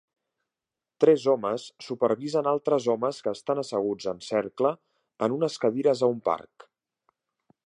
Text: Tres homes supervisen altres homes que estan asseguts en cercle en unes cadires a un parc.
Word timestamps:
Tres 1.03 1.25
homes 1.33 1.65
supervisen 1.89 2.49
altres 2.53 2.89
homes 2.95 3.21
que 3.27 3.35
estan 3.39 3.63
asseguts 3.65 4.11
en 4.15 4.25
cercle 4.31 4.75
en 5.29 5.39
unes 5.41 5.63
cadires 5.67 6.03
a 6.09 6.15
un 6.17 6.23
parc. 6.33 6.71